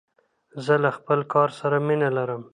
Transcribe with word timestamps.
زه 0.65 0.73
له 0.83 0.89
خپل 0.97 1.19
کار 1.33 1.49
سره 1.59 1.77
مینه 1.87 2.09
لرم. 2.17 2.41